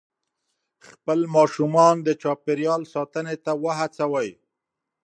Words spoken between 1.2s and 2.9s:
ماشومان د چاپېریال